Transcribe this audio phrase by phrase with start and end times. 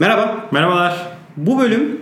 [0.00, 0.48] Merhaba.
[0.52, 1.08] Merhabalar.
[1.36, 2.00] Bu bölüm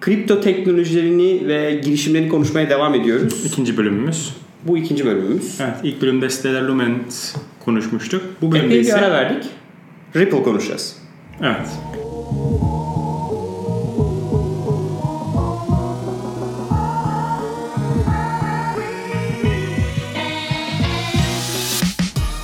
[0.00, 3.46] kripto teknolojilerini ve girişimlerini konuşmaya devam ediyoruz.
[3.46, 4.36] İkinci bölümümüz.
[4.64, 5.60] Bu ikinci bölümümüz.
[5.60, 8.22] Evet ilk bölümde Stellar Lumens konuşmuştuk.
[8.42, 8.96] Bu bölümde Epey bir ise...
[8.96, 9.44] ara verdik.
[10.16, 10.96] Ripple konuşacağız.
[11.42, 11.68] Evet.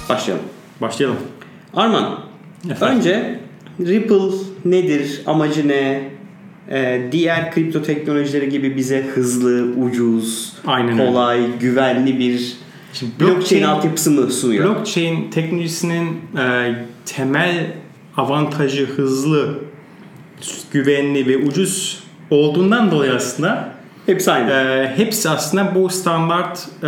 [0.09, 0.45] Başlayalım.
[0.81, 1.19] Başlayalım.
[1.75, 2.21] Arman,
[2.71, 2.99] Efendim?
[2.99, 3.41] önce
[3.81, 6.11] Ripple nedir, amacı ne?
[6.71, 11.07] Ee, diğer kripto teknolojileri gibi bize hızlı, ucuz, Aynen öyle.
[11.07, 12.53] kolay, güvenli bir
[12.93, 14.65] Şimdi blockchain altyapısı mı sunuyor?
[14.77, 16.75] blockchain teknolojisinin e,
[17.07, 17.67] temel
[18.17, 19.59] avantajı hızlı,
[20.73, 23.69] güvenli ve ucuz olduğundan dolayı aslında
[24.07, 24.51] Hepsi aynı.
[24.51, 26.87] e, hepsi aslında bu standart e,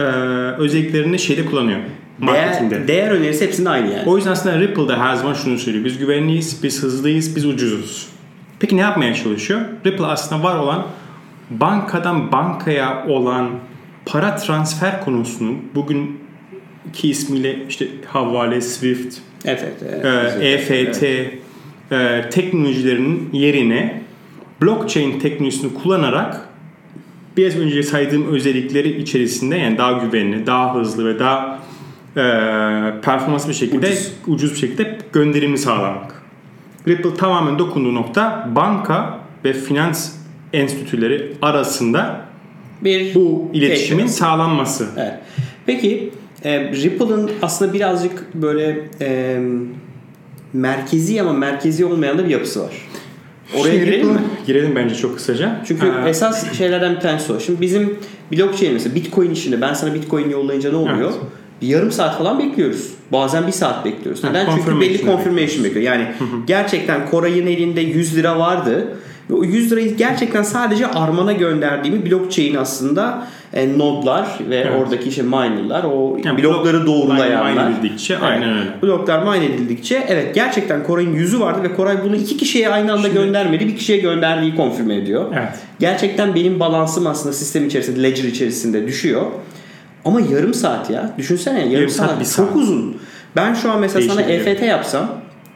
[0.59, 1.79] özelliklerini şeyde kullanıyor.
[2.23, 4.09] Değer, değer önerisi hepsinde aynı yani.
[4.09, 5.85] O yüzden aslında Ripple'da her zaman şunu söylüyor.
[5.85, 8.09] Biz güvenliyiz, biz hızlıyız, biz ucuzuz.
[8.61, 9.61] Peki ne yapmaya çalışıyor?
[9.87, 10.87] Ripple aslında var olan
[11.51, 13.51] bankadan bankaya olan
[14.07, 16.21] para transfer konusunu bugün
[16.93, 19.83] ki ismiyle işte havale, Swift, evet.
[20.41, 24.03] e, EFT e, teknolojilerinin yerine
[24.63, 26.49] blockchain teknolojisini kullanarak
[27.37, 31.64] biraz önce saydığım özellikleri içerisinde yani daha güvenli, daha hızlı ve daha
[32.17, 32.21] e,
[33.03, 34.13] performanslı bir şekilde Ucuz.
[34.27, 34.53] ucuz.
[34.53, 36.23] bir şekilde gönderimi sağlamak.
[36.89, 40.13] Ripple tamamen dokunduğu nokta banka ve finans
[40.53, 42.21] enstitüleri arasında
[42.85, 44.13] Bir bu iletişimin Peki.
[44.13, 44.87] sağlanması.
[44.97, 45.15] Evet.
[45.67, 46.11] Peki
[46.45, 49.39] e, Ripple'ın aslında birazcık böyle e,
[50.53, 52.73] merkezi ama merkezi olmayan da bir yapısı var.
[53.59, 54.21] Oraya Şey, girelim mi?
[54.47, 55.61] Girelim bence çok kısaca.
[55.67, 57.41] Çünkü Ee, esas şeylerden bir tanesi o.
[57.41, 57.97] Şimdi bizim
[58.33, 61.11] blockchain mesela Bitcoin işinde ben sana Bitcoin yollayınca ne oluyor?
[61.13, 61.21] Evet.
[61.63, 62.91] Bir yarım saat falan bekliyoruz.
[63.13, 64.25] Bazen bir saat bekliyoruz.
[64.25, 64.47] Neden?
[64.57, 65.87] Çünkü belli confirmation bekliyor.
[65.93, 66.07] Yani
[66.47, 68.89] gerçekten Koray'ın elinde 100 lira vardı.
[69.31, 74.73] Ve o 100 lirayı gerçekten sadece Arman'a gönderdiğimi blockchain aslında e, nodlar ve Evet.
[74.81, 77.51] oradaki işte minerlar o Yani blokları blok- doğrulayanlar.
[77.53, 78.71] mine- mine edildikçe, aynen öyle.
[78.83, 83.03] Bloklar mine edildikçe evet gerçekten Koray'ın yüzü vardı ve Koray bunu iki kişiye aynı anda
[83.03, 83.67] Şimdi- göndermedi.
[83.69, 85.25] Bir kişiye gönderdiği konfirme ediyor.
[85.39, 85.53] Evet.
[85.81, 89.23] Gerçekten benim balansım aslında sistem içerisinde, ledger içerisinde düşüyor.
[90.05, 91.15] Ama yarım saat ya.
[91.19, 92.57] Düşünsene yarım, Yarım saat, saat, bir çok saat.
[92.57, 92.97] uzun.
[93.37, 94.57] Ben şu an mesela sana Değişebiliyor.
[94.57, 95.11] EFT yapsam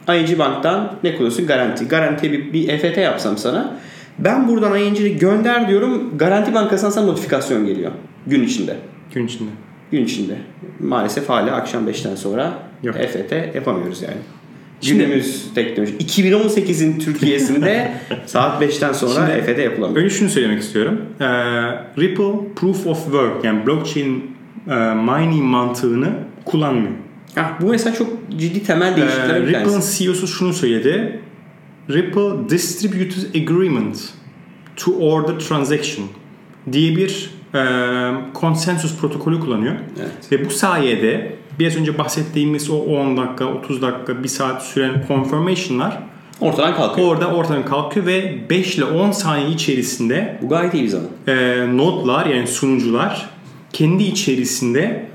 [0.09, 1.47] ING Bank'tan ne kullanıyorsun?
[1.47, 1.87] Garanti.
[1.87, 3.75] Garantiye bir, bir EFT yapsam sana
[4.19, 6.17] ben buradan ING'yi gönder diyorum.
[6.17, 7.91] Garanti Bankası'ndan sana notifikasyon geliyor.
[8.27, 8.75] Gün içinde.
[9.13, 9.49] Gün içinde.
[9.91, 10.33] Gün içinde.
[10.79, 12.95] Maalesef hala akşam 5'ten sonra Yok.
[12.99, 14.15] EFT yapamıyoruz yani.
[14.81, 15.93] Şimdi- Günümüz teknoloji.
[15.97, 17.91] 2018'in Türkiye'sinde
[18.25, 20.03] saat 5'ten sonra Şimdi- EFT yapılamıyor.
[20.03, 21.01] Önce şunu söylemek istiyorum.
[21.19, 21.25] Ee,
[22.01, 24.35] Ripple Proof of Work yani blockchain
[24.67, 26.09] e, mining mantığını
[26.45, 26.91] kullanmıyor.
[27.37, 29.81] Ah, bu mesela çok ciddi temel Ee, değişiklikler bir Ripple'ın.
[29.97, 31.19] CEO'su şunu söyledi.
[31.89, 34.09] Ripple Distributed Agreement
[34.75, 36.05] to Order Transaction
[36.71, 37.61] diye bir e,
[38.33, 39.75] konsensus protokolü kullanıyor.
[39.99, 40.31] Evet.
[40.31, 45.99] Ve bu sayede biraz önce bahsettiğimiz o 10 dakika, 30 dakika, 1 saat süren confirmation'lar
[46.41, 47.07] Ortadan kalkıyor.
[47.07, 51.07] orada ortadan kalkıyor ve 5 ile 10 saniye içerisinde Bu gayet iyi bir zaman.
[51.27, 53.29] e, nodlar yani sunucular
[53.73, 55.05] kendi içerisinde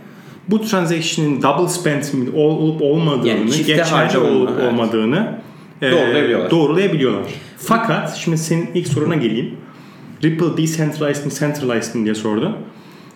[0.48, 2.02] bu transaction'ın double spend
[2.34, 4.72] olup olmadığını, Yani geçerli olup Evet.
[4.72, 5.38] olmadığını
[5.82, 6.50] e, Doğrulayabiliyorlar.
[6.50, 7.22] doğrulayabiliyorlar.
[7.58, 9.54] Fakat şimdi senin ilk soruna geleyim.
[10.24, 12.58] Ripple decentralized mi centralized mi diye sordu.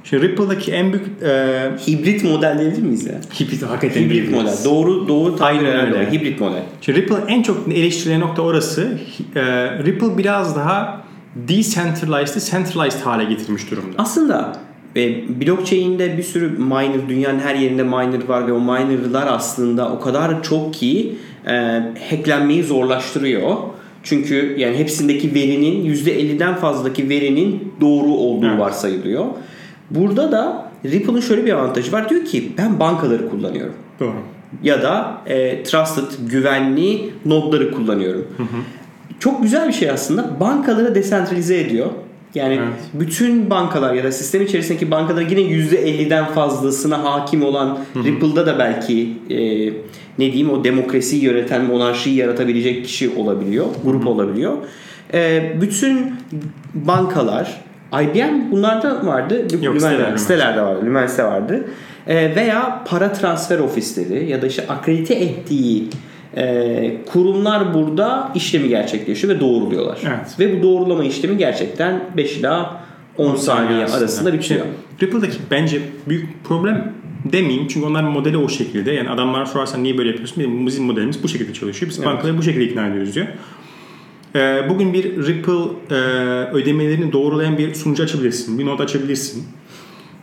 [0.05, 3.21] Şimdi Ripple'daki en büyük e, Hibrit model diyebilir miyiz ya?
[3.41, 4.43] hibrit hakikaten Hibrit diyebiliriz.
[4.43, 4.65] model.
[4.65, 6.13] Doğru doğru herhalde öyle.
[6.13, 6.63] Hibrit model.
[6.81, 8.99] Şimdi Ripple en çok eleştirilen nokta orası.
[9.37, 9.43] E,
[9.85, 11.05] Ripple biraz daha
[11.37, 13.95] decentralized'ı centralized hale getirmiş durumda.
[13.99, 14.57] Aslında
[14.99, 20.01] e, blockchain'de bir sürü miner, dünyanın her yerinde miner var ve o minerlar aslında o
[20.01, 21.15] kadar çok ki
[21.47, 21.53] e,
[22.11, 23.57] hacklenmeyi zorlaştırıyor.
[24.03, 28.59] Çünkü yani hepsindeki verinin %50'den fazladaki verinin doğru olduğu Evet.
[28.59, 29.27] varsayılıyor.
[29.91, 32.09] Burada da Ripple'ın şöyle bir avantajı var.
[32.09, 33.75] Diyor ki ben bankaları kullanıyorum.
[34.01, 34.15] Doğru.
[34.63, 38.27] ya da e, trusted, güvenli nodları kullanıyorum.
[39.21, 40.41] Çok güzel bir şey aslında.
[40.41, 41.87] Bankaları desentralize ediyor.
[42.39, 42.69] Yani Evet.
[42.95, 49.13] bütün bankalar ya da sistem içerisindeki bankalar yine %50'den fazlasına hakim olan Ripple'da da belki
[49.31, 49.37] e,
[50.19, 54.53] ne diyeyim o demokrasiyi yöneten, monarşiyi yaratabilecek kişi olabiliyor, grup olabiliyor.
[55.15, 56.13] E, bütün
[56.75, 57.61] bankalar
[58.03, 59.43] IBM bunlarda vardı.
[59.63, 60.19] Yok, Lümen- sitelerde mi?
[60.19, 60.81] sitelerde vardı.
[60.87, 61.65] Lümense vardı.
[62.07, 65.89] E, veya para transfer ofisleri ya da işte akredite ettiği
[66.39, 69.99] e, kurumlar burada işlemi gerçekleşiyor ve doğruluyorlar.
[70.07, 70.41] Evet.
[70.41, 72.81] Ve bu doğrulama işlemi gerçekten 5 ila
[73.17, 73.99] 10 saniye aslında.
[73.99, 74.61] arasında bitiyor.
[74.61, 76.93] Şimdi Ripple'daki bence büyük problem
[77.25, 78.93] demeyeyim çünkü onların modeli o şekilde.
[78.93, 80.67] Yani adamlar sorarsan niye böyle yapıyorsun?
[80.67, 81.91] Bizim, modelimiz bu şekilde çalışıyor.
[81.91, 82.09] Biz Evet.
[82.09, 83.27] bankaları bu şekilde ikna ediyoruz diyor.
[84.37, 85.53] Ee, bugün bir Ripple
[85.91, 85.95] e,
[86.53, 88.59] ödemelerini doğrulayan bir sunucu açabilirsin.
[88.59, 89.45] Bir not açabilirsin.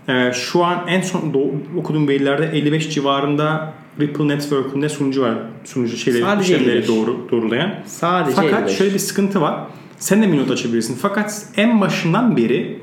[0.10, 5.36] Ee, şu an en son do- okuduğum verilerde 55 civarında Ripple Network'ünde sunucu var.
[5.64, 6.88] Sunucu şeyleri, Sadece işlemleri 55.
[6.88, 7.74] doğru, doğrulayan.
[7.86, 8.78] Sadece Fakat 55.
[8.78, 9.60] şöyle bir sıkıntı var.
[9.98, 10.98] Sen de bir not açabilirsin.
[11.02, 12.80] Fakat en başından beri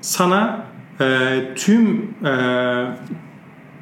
[0.00, 0.66] sana
[1.00, 2.28] e, tüm e,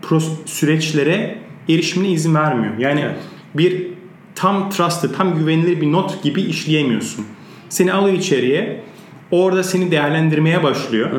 [0.02, 1.38] pros- süreçlere
[1.68, 2.78] erişimine izin vermiyor.
[2.78, 3.16] Yani Evet.
[3.54, 3.86] bir
[4.34, 7.24] tam trusted, tam güvenilir bir not gibi işleyemiyorsun.
[7.68, 8.80] Seni alıyor içeriye.
[9.30, 11.10] Orada seni değerlendirmeye başlıyor.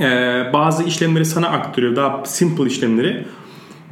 [0.00, 0.04] E,
[0.52, 1.96] bazı işlemleri sana aktarıyor.
[1.96, 3.24] Daha simple işlemleri.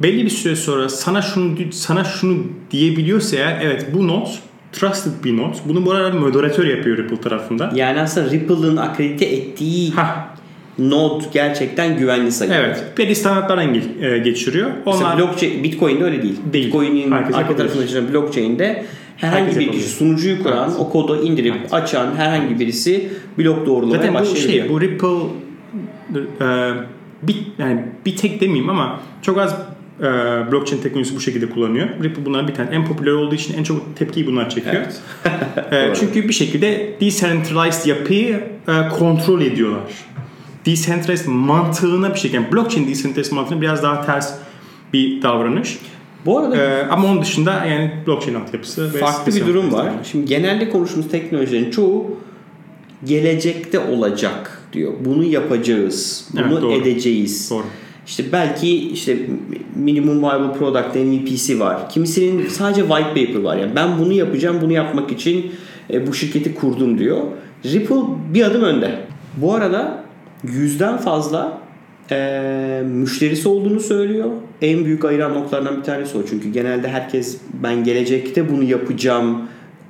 [0.03, 2.37] Belli bir süre sonra sana şunu sana şunu
[2.71, 4.39] diyebiliyorsa eğer evet bu not
[4.71, 5.55] trusted bir not.
[5.65, 7.71] Bunu bu arada moderatör yapıyor Ripple tarafında.
[7.75, 10.35] Yani aslında Ripple'ın akredite ettiği Ha,
[10.79, 12.63] node gerçekten güvenli sayılıyor.
[12.63, 12.83] evet.
[12.97, 14.71] Belli standartlardan e, geçiriyor.
[14.85, 16.35] Mesela Onlar blockchain, Bitcoin'de öyle değil.
[16.53, 16.65] Değil.
[16.65, 18.85] Bitcoin'in arka tarafında çalışan blockchain'de
[19.17, 19.83] herhangi Herkes bir yapabilir.
[19.83, 20.79] kişi sunucuyu kuran, Evet.
[20.79, 21.73] o kodu indirip Evet.
[21.73, 24.65] açan herhangi birisi blok doğrulamaya Zaten bu başlayabiliyor.
[24.65, 25.07] şey bu Ripple
[26.41, 26.71] e,
[27.23, 29.55] bir yani bir tek demeyeyim ama çok az
[30.01, 31.87] e, blockchain teknolojisi bu şekilde kullanıyor.
[32.03, 34.75] Ripple bunların bir tane en popüler olduğu için en çok tepkiyi bunlar çekiyor.
[34.75, 35.01] Evet.
[35.71, 39.81] E, çünkü bir şekilde decentralized yapıyı e, kontrol ediyorlar.
[40.65, 44.33] Decentralized mantığına bir şekilde yani blockchain decentralized mantığına biraz daha ters
[44.93, 45.77] bir davranış.
[46.25, 49.89] Bu arada E, ama onun dışında yani blockchain altyapısı farklı bir durum var.
[50.11, 52.17] Şimdi genelde konuştuğumuz teknolojilerin çoğu
[53.05, 54.93] gelecekte olacak diyor.
[55.05, 56.27] Bunu yapacağız.
[56.33, 56.71] Bunu Evet, doğru.
[56.71, 57.49] edeceğiz.
[57.51, 57.63] Doğru.
[58.11, 59.17] İşte belki işte
[59.75, 61.89] minimum viable product MVP'si var.
[61.89, 63.57] Kimisinin sadece white paper var.
[63.57, 65.51] Yani ben bunu yapacağım, bunu yapmak için
[65.93, 67.17] e, bu şirketi kurdum diyor.
[67.65, 67.95] Ripple
[68.33, 68.99] bir adım önde.
[69.37, 70.03] Bu arada
[70.43, 71.57] yüzden fazla
[72.11, 74.29] e, müşterisi olduğunu söylüyor.
[74.61, 76.21] En büyük ayıran noktalardan bir tanesi o.
[76.29, 79.41] Çünkü genelde herkes ben gelecekte bunu yapacağım,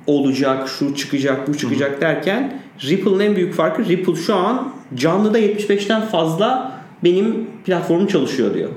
[0.06, 6.00] olacak, şu çıkacak, bu çıkacak derken Ripple'ın en büyük farkı Ripple şu an canlıda 75'ten
[6.02, 6.71] fazla
[7.04, 8.70] benim platformum çalışıyor diyor.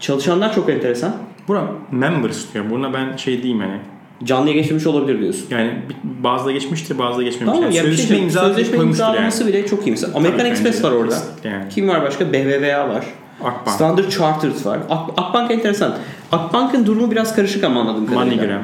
[0.00, 1.16] Çalışanlar çok enteresan.
[1.48, 1.62] Buna
[1.92, 2.70] members diyor.
[2.70, 3.78] Buna ben şey diyeyim yani.
[4.24, 5.46] Canlıya geçirmiş olabilir diyorsun.
[5.50, 5.72] Yani
[6.04, 7.46] bazı da geçmiştir, bazı da geçmemiştir.
[7.46, 9.90] Tamam Yani şey sözleşme diyeyim, imza sözleşme imzalaması bile çok iyi.
[9.90, 11.16] Mesela American Tabii, Express var orada.
[11.44, 11.68] Yani.
[11.68, 12.32] Kim var başka?
[12.32, 13.04] BBVA var.
[13.44, 14.78] Akbank, Standard Chartered var.
[14.90, 15.94] Ak- Akbank enteresan.
[16.32, 18.36] Akbank'ın durumu biraz karışık ama anladığım kadarıyla.
[18.36, 18.62] MoneyGram.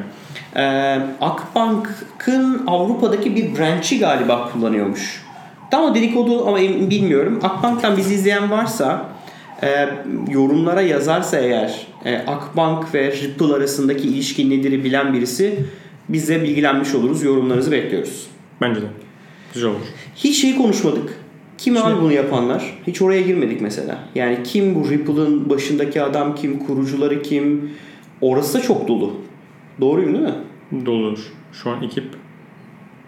[0.55, 5.24] Ee, Akbank'ın Avrupa'daki bir branch'i galiba kullanıyormuş.
[5.71, 7.39] Tam o dedikodu ama bilmiyorum.
[7.43, 9.09] Akbank'tan bizi izleyen varsa
[9.63, 9.89] e,
[10.31, 15.65] yorumlara yazarsa eğer e, Akbank ve Ripple arasındaki ilişki nedir bilen birisi
[16.09, 17.23] bize bilgilenmiş oluruz.
[17.23, 18.27] Yorumlarınızı bekliyoruz.
[18.61, 18.85] Bence de.
[19.53, 19.79] Güzel olur.
[20.15, 21.19] Hiç şey konuşmadık.
[21.57, 22.79] Kim abi bunu yapanlar?
[22.87, 23.99] Hiç oraya girmedik mesela.
[24.15, 27.71] Yani kim bu Ripple'ın başındaki adam kim, kurucuları kim?
[28.21, 29.13] Orası da çok dolu.
[29.81, 30.85] Doğruyum değil mi?
[30.85, 31.19] Dolu olur.
[31.53, 32.03] Şu an ekip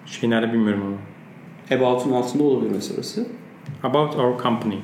[0.06, 0.96] şey nerede bilmiyorum ama.
[1.72, 3.28] About'un altında olabilir mesela orası.
[3.84, 4.76] About our company.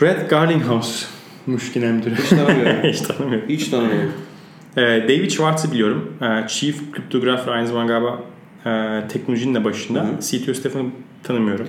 [0.00, 1.06] Brad Garlinghouse.
[1.46, 2.14] Müşkine müdürü.
[2.14, 2.82] Hiç tanımıyorum.
[2.92, 3.48] Hiç tanımıyorum.
[3.48, 4.12] Hiç tanımıyorum.
[4.76, 6.12] Ee, David Schwartz'ı biliyorum.
[6.22, 8.20] Ee, Chief Cryptographer aynı zamanda galiba
[8.66, 10.00] e, teknolojinin de başında.
[10.00, 10.20] Hı hı.
[10.20, 10.88] CTO Stefan'ı
[11.22, 11.68] tanımıyorum.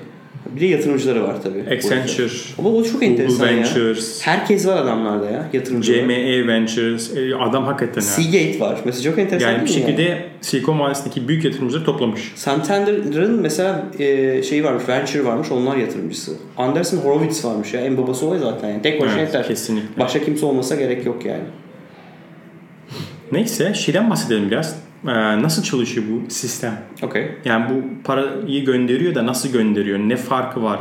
[0.56, 1.75] Bir de yatırımcıları var tabii.
[1.75, 2.27] Accenture,
[2.59, 3.57] Ama o çok Google enteresan ya.
[3.57, 6.00] Ventures, Herkes var adamlarda ya yatırımcılar.
[6.00, 7.18] CME Ventures.
[7.18, 8.07] E, Adam hakikaten ya.
[8.07, 8.80] Seagate var.
[8.85, 12.31] Mesela çok enteresan Yani bir şekilde Silikon Vadisi'ndeki büyük yatırımcıları toplamış.
[12.35, 16.31] Santander'ın mesela e, şeyi varmış, Venture varmış, onlar yatırımcısı.
[16.57, 18.69] Anderson Horowitz varmış ya, en babası o ya zaten.
[18.69, 18.81] Yani.
[18.81, 19.47] Tek başına Evet, yeter.
[19.47, 19.99] kesinlikle.
[20.04, 21.44] Başka kimse olmasa gerek yok yani.
[23.31, 24.75] Neyse şeyden bahsedelim biraz.
[25.07, 26.81] Ee, nasıl çalışıyor bu sistem?
[27.02, 27.31] Okey.
[27.45, 30.00] Yani bu parayı gönderiyor da nasıl gönderiyor?
[30.00, 30.80] Ne farkı var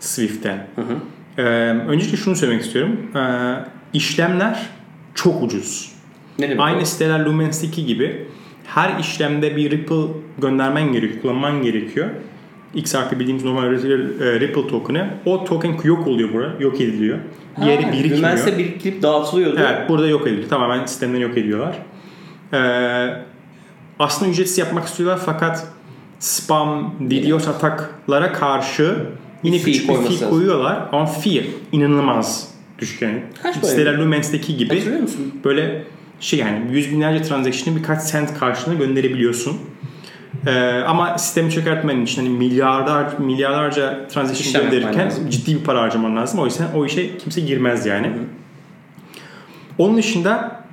[0.00, 0.66] Swift'ten?
[0.76, 0.96] Hı hı.
[1.38, 1.42] Ee,
[1.88, 2.96] öncelikle şunu söylemek istiyorum.
[3.16, 3.54] Ee,
[3.92, 4.66] işlemler
[5.14, 5.92] çok ucuz.
[6.38, 6.84] Ne demek Aynı o?
[6.84, 8.26] siteler Lumens'teki gibi
[8.66, 10.06] her işlemde bir Ripple
[10.38, 12.10] göndermen gerekiyor, kullanman gerekiyor.
[12.74, 15.10] XRP bildiğimiz normal e, Ripple token'ı.
[15.24, 17.18] O token yok oluyor burada, yok ediliyor.
[17.54, 18.16] Ha, birikmiyor.
[18.18, 19.56] Lumense biriktirip dağıtılıyordu.
[19.60, 20.48] Evet burada yok ediliyor.
[20.48, 21.78] Tamamen sistemden yok ediyorlar.
[22.52, 23.24] Ee,
[23.98, 25.66] aslında ücretsiz yapmak istiyorlar fakat
[26.18, 29.06] spam, DDoS ataklara karşı
[29.42, 32.48] yine Fee küçük bir fee koyuyorlar ama fee inanılmaz
[32.78, 33.22] düşük yani.
[33.42, 35.40] Kaç para Siteler Lumens'teki gibi Hatırlıyor musun?
[35.44, 35.84] böyle
[36.20, 39.56] şey yani yüz binlerce transaction'ı birkaç cent karşılığında gönderebiliyorsun.
[40.46, 46.16] Ee, ama sistemi çökertmen için hani milyarlar milyarlarca transaction İşlem gönderirken ciddi bir para harcaman
[46.16, 46.40] lazım.
[46.40, 48.12] O yüzden o işe kimse girmez yani.
[49.78, 50.64] Onun dışında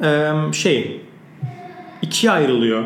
[0.54, 1.02] şey
[2.02, 2.84] ikiye ayrılıyor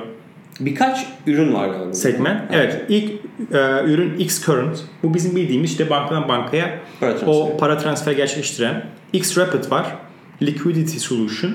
[0.60, 1.94] Birkaç ürün var galiba.
[1.94, 2.42] segment.
[2.52, 3.12] Evet ilk
[3.52, 4.84] e, ürün X Current.
[5.04, 8.86] Bu bizim bildiğimiz işte bankadan bankaya Para o para transferi gerçekleştiren.
[9.14, 9.86] X Rapid var.
[10.42, 11.52] Liquidity Solution.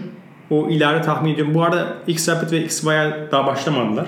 [0.51, 1.55] O ileride tahmin ediyorum.
[1.55, 4.07] Bu arada X Rapid ve X Wire daha başlamadılar.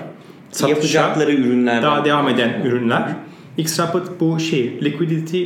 [0.51, 1.83] Satışa Yapacakları ürünler.
[1.83, 3.03] daha devam eden ürünler.
[3.57, 5.43] X Rapid bu şey liquidity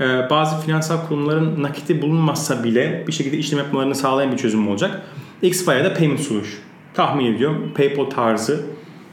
[0.00, 5.02] e, bazı finansal kurumların nakiti bulunmazsa bile bir şekilde işlem yapmalarını sağlayan bir çözüm olacak.
[5.42, 6.60] X-Wire da payment solution.
[6.94, 8.60] Tahmin ediyorum PayPal tarzı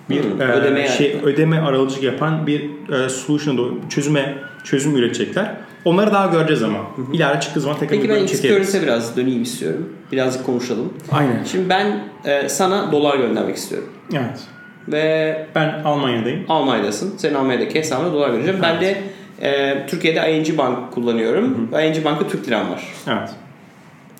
[0.09, 1.21] bir Hı, e, ödeme şey yani.
[1.23, 2.69] ödeme aracılık yapan bir
[3.05, 5.55] e, solution'a doğru çözüme çözüm üretecekler.
[5.85, 6.79] Onları daha göreceğiz ama.
[7.13, 8.55] İleride çıktığı zaman tekrar Peki ben bölüm X çekeriz.
[8.69, 9.89] Currency'e biraz döneyim istiyorum.
[10.11, 10.93] Birazcık konuşalım.
[11.11, 11.43] Aynen.
[11.43, 13.89] Şimdi ben e, sana dolar göndermek istiyorum.
[14.13, 14.39] Evet.
[14.87, 16.45] Ve Ben Almanya'dayım.
[16.49, 17.17] Almanya'dasın.
[17.17, 18.59] Senin Almanya'daki hesabına dolar vereceğim.
[18.61, 19.03] Ben de
[19.41, 21.69] e, Türkiye'de ING Bank kullanıyorum.
[21.83, 22.83] ING Bank'ta Türk liram var.
[23.07, 23.29] Evet.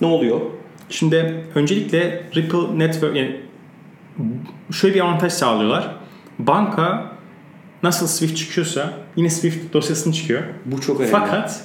[0.01, 0.39] Ne oluyor?
[0.89, 3.36] Şimdi öncelikle Ripple Network yani
[4.71, 5.95] şöyle bir avantaj sağlıyorlar.
[6.39, 7.11] Banka
[7.83, 10.41] nasıl Swift çıkıyorsa yine Swift dosyasını çıkıyor.
[10.65, 11.11] Bu çok önemli.
[11.11, 11.61] Fakat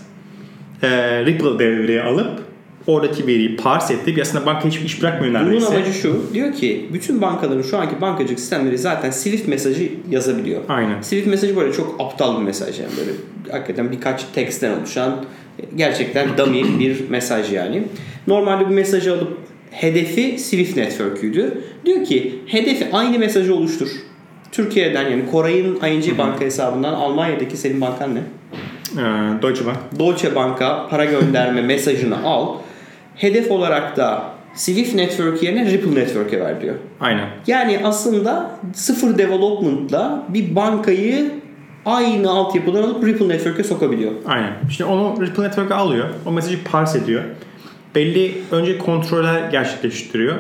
[0.82, 0.88] e,
[1.24, 2.40] Ripple devreye alıp
[2.86, 5.66] oradaki veriyi parse edip aslında banka hiçbir iş bırakmıyor Bunun neredeyse.
[5.66, 6.22] amacı şu.
[6.34, 10.60] Diyor ki bütün bankaların şu anki bankacılık sistemleri zaten Swift mesajı yazabiliyor.
[10.68, 11.02] Aynen.
[11.02, 13.10] Swift mesajı böyle çok aptal bir mesaj yani böyle
[13.52, 15.24] hakikaten birkaç teksten oluşan
[15.76, 17.82] gerçekten dummy bir mesaj yani.
[18.26, 19.38] Normalde bu mesajı alıp
[19.74, 21.64] hedefi Swift Network'üydü.
[21.84, 23.88] Diyor ki hedefi aynı mesajı oluştur.
[24.52, 28.18] Türkiye'den yani Koray'ın ING banka hesabından Almanya'daki senin bankan ne?
[28.18, 29.02] E,
[29.42, 29.76] Deutsche Bank.
[29.98, 32.48] Deutsche Bank'a para gönderme mesajını al.
[33.16, 36.74] Hedef olarak da Swift Network yerine Ripple Network'e ver diyor.
[37.00, 37.28] Aynen.
[37.46, 41.30] Yani aslında sıfır development'la bir bankayı
[41.86, 44.12] aynı altyapıdan alıp Ripple Network'e sokabiliyor.
[44.26, 44.52] Aynen.
[44.68, 46.08] İşte onu Ripple Network'e alıyor.
[46.26, 47.22] O mesajı parse ediyor.
[47.94, 50.34] Belli önce kontroller gerçekleştiriyor.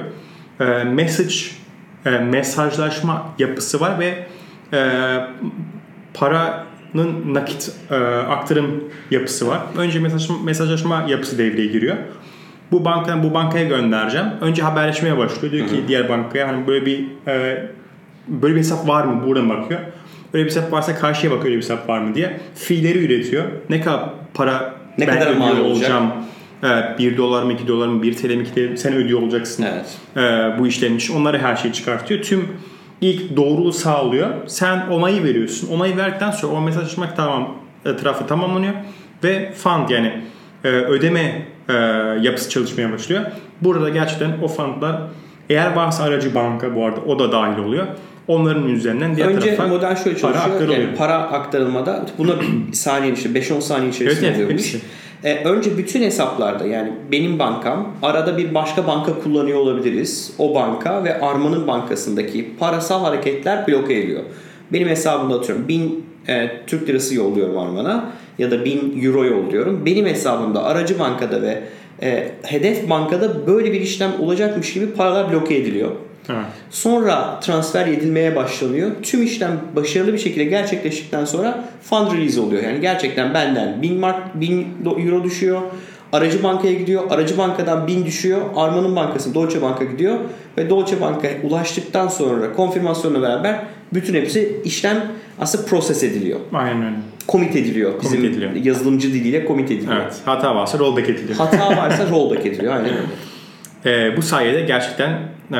[0.60, 1.34] E, message
[2.06, 4.26] e, mesajlaşma yapısı var ve
[4.72, 4.80] e,
[6.14, 9.60] paranın nakit e, aktarım yapısı var.
[9.78, 11.96] Önce mesajlaşma, mesajlaşma yapısı devreye giriyor.
[12.72, 14.26] Bu bankadan bu bankaya göndereceğim.
[14.40, 15.52] Önce haberleşmeye başlıyor.
[15.52, 17.66] Diyor ki diğer bankaya hani böyle bir e,
[18.28, 19.26] böyle bir hesap var mı?
[19.26, 19.80] Buradan bakıyor.
[20.32, 22.40] Öyle bir hesap varsa karşıya bakıyor öyle bir hesap var mı diye.
[22.54, 23.44] Fiilleri üretiyor.
[23.70, 26.02] Ne kadar para Ne ben kadar mal olacak?
[26.62, 26.84] Olacağım.
[26.88, 29.22] Evet, 1 dolar mı 2 dolar mı 1 TL mi 2 TL mi sen ödüyor
[29.22, 29.64] olacaksın.
[29.72, 29.98] Evet.
[30.16, 31.16] Ee, bu işlemin için.
[31.16, 32.22] Onları her şeyi çıkartıyor.
[32.22, 32.48] Tüm
[33.00, 34.28] ilk doğruluğu sağlıyor.
[34.46, 35.68] Sen onayı veriyorsun.
[35.68, 38.74] Onayı verdikten sonra o mesajlaşma tamam etrafı tamamlanıyor
[39.24, 40.12] ve fund yani
[40.64, 41.72] e, ödeme e,
[42.22, 43.22] yapısı çalışmaya başlıyor.
[43.60, 45.02] Burada gerçekten o fundlar
[45.50, 47.86] eğer varsa aracı banka bu arada o da dahil oluyor.
[48.28, 50.54] Onların üzerinden diğer Önce tarafa model şöyle para çalışıyor.
[50.54, 50.82] aktarılıyor.
[50.82, 52.32] Yani para aktarılmada buna
[52.72, 54.74] saniye işte 5-10 saniye içerisinde Evet, evet, oluyormuş.
[54.74, 54.80] hepsi.
[55.24, 60.34] Ee, önce bütün hesaplarda yani benim bankam arada bir başka banka kullanıyor olabiliriz.
[60.38, 64.22] O banka ve Arman'ın bankasındaki parasal hareketler bloke ediyor.
[64.72, 69.86] Benim hesabımda atıyorum 1000 e, Türk lirası yolluyorum Arman'a ya da 1000 euro yolluyorum.
[69.86, 71.62] Benim hesabımda aracı bankada ve
[72.02, 75.90] e, hedef bankada böyle bir işlem olacakmış gibi paralar bloke ediliyor.
[76.70, 78.90] Sonra transfer edilmeye başlanıyor.
[79.02, 82.62] Tüm işlem başarılı bir şekilde gerçekleştikten sonra fund release oluyor.
[82.62, 85.60] Yani gerçekten benden 1000 mark 1000 euro düşüyor.
[86.12, 87.02] Aracı bankaya gidiyor.
[87.10, 88.40] Aracı bankadan 1000 düşüyor.
[88.56, 90.18] Arman'ın bankası Deutsche Bank'a gidiyor.
[90.58, 93.60] Ve Deutsche Bank'a ulaştıktan sonra konfirmasyonla beraber
[93.94, 95.06] bütün hepsi işlem
[95.40, 96.40] aslında proses ediliyor.
[96.52, 96.96] Aynen öyle.
[97.26, 97.92] Komit ediliyor.
[98.02, 98.52] Bizim Commit ediliyor.
[98.64, 99.96] yazılımcı diliyle komit ediliyor.
[100.02, 100.16] Evet.
[100.24, 101.38] Hata varsa rollback ediliyor.
[101.38, 102.72] Hata varsa rollback ediliyor.
[102.74, 103.02] Aynen öyle.
[103.86, 105.18] Ee, bu sayede gerçekten
[105.52, 105.58] e,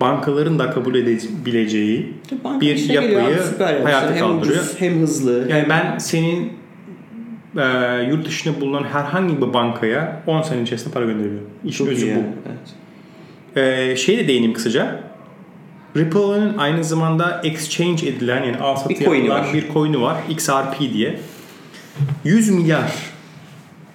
[0.00, 3.18] bankaların da kabul edebileceği Banka bir geliyor yapıyı
[3.68, 3.82] yani.
[3.82, 4.56] hayata hem kaldırıyor.
[4.62, 5.46] ucuz hem hızlı.
[5.50, 6.52] Yani ben senin
[7.56, 7.62] e,
[8.10, 11.50] yurt dışında bulunan herhangi bir bankaya 10 sene içerisinde para gönderiyorum.
[11.64, 12.10] İşin Çok özü bu.
[12.10, 12.58] yani, Evet.
[13.56, 15.00] Ee, şey de değineyim kısaca.
[15.96, 19.46] Ripple'ın aynı zamanda exchange edilen yani al satı yapılan var.
[19.54, 20.16] bir coin'i var.
[20.28, 21.18] XRP diye.
[22.24, 22.92] 100 milyar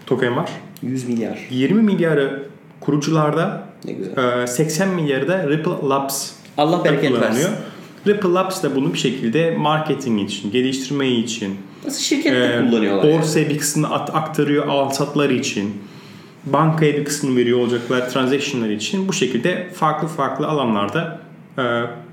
[0.05, 0.49] token var.
[0.81, 1.39] 100 milyar.
[1.49, 2.43] 20 milyarı
[2.79, 4.41] kurucularda Ne güzel.
[4.43, 7.49] Ee, 80 milyarı da Ripple Labs Allah bereket versin.
[8.07, 13.03] Ripple Labs da bunu bir şekilde marketing için, geliştirme için, Nasıl şirkette e, kullanıyorlar?
[13.03, 13.17] yani.
[13.17, 15.73] borsaya bir kısmını aktarıyor al satlar için,
[16.45, 21.19] bankaya bir kısmını veriyor olacaklar transactionlar için bu şekilde farklı farklı alanlarda
[21.57, 21.63] e,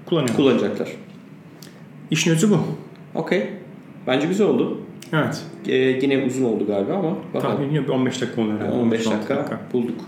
[0.07, 0.37] kullanıyor.
[0.37, 0.89] Kullanacaklar.
[2.11, 2.59] İşin özü bu.
[3.15, 3.47] Okey.
[4.07, 4.81] Bence güzel oldu.
[5.13, 5.43] Evet.
[5.69, 7.57] Ee, yine uzun oldu galiba ama bakalım.
[7.57, 8.53] Tahmin ediyorum bir 15 dakika olur.
[8.61, 8.73] herhalde.
[8.77, 10.01] 15 16 dakika bulduk.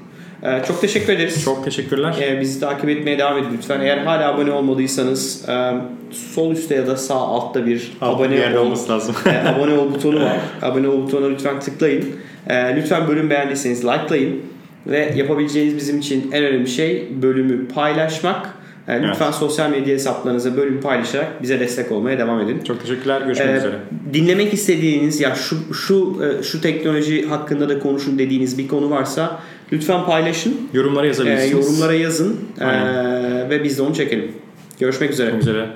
[0.42, 1.44] Ee, çok teşekkür ederiz.
[1.44, 2.14] Çok teşekkürler.
[2.20, 3.80] Ee, bizi takip etmeye devam edin lütfen.
[3.80, 5.72] Eğer hala abone olmadıysanız e,
[6.10, 9.14] sol üstte ya da sağ altta bir bir abone yerde ol, olması lazım.
[9.26, 10.36] e, abone ol butonu var.
[10.62, 12.04] Abone ol butonuna lütfen tıklayın.
[12.48, 14.42] E, lütfen bölüm beğendiyseniz likelayın.
[14.86, 18.54] Ve yapabileceğiniz bizim için en önemli şey bölümü paylaşmak
[18.88, 22.60] E, lütfen sosyal medya hesaplarınıza bölüm paylaşarak bize destek olmaya devam edin.
[22.64, 23.22] Çok teşekkürler.
[23.22, 23.74] Görüşmek Ee, üzere.
[24.12, 29.40] Dinlemek istediğiniz ya şu şu e, şu teknoloji hakkında da konuşun dediğiniz bir konu varsa
[29.72, 30.68] lütfen paylaşın.
[30.72, 31.52] Yorumlara Ee, yazabilirsiniz.
[31.52, 34.32] yorumlara yazın ee, ve biz de onu çekelim.
[34.80, 35.30] Görüşmek üzere.
[35.30, 35.68] Görüşmek üzere.